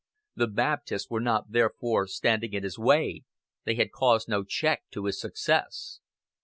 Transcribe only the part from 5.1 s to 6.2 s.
success.